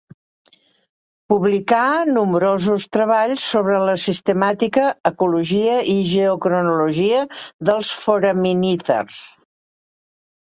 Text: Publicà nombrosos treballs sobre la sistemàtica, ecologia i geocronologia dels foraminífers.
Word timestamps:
Publicà 1.31 1.81
nombrosos 2.13 2.87
treballs 2.95 3.43
sobre 3.49 3.75
la 3.89 3.93
sistemàtica, 4.05 4.85
ecologia 5.09 5.75
i 5.93 5.95
geocronologia 6.15 7.19
dels 7.71 7.93
foraminífers. 8.07 9.21